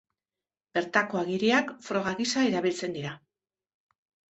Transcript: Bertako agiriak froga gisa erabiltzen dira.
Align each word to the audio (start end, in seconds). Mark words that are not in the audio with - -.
Bertako 0.77 1.19
agiriak 1.19 1.69
froga 1.89 2.15
gisa 2.23 2.47
erabiltzen 2.49 2.99
dira. 2.99 3.15